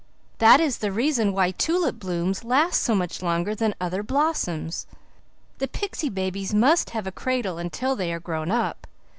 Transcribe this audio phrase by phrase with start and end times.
[0.39, 4.87] That is the reason why tulip blooms last so much longer than other blossoms.
[5.59, 8.87] The pixy babies must have a cradle until they are grown up.